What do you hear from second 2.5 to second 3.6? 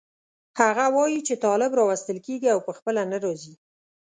او په خپله نه راځي.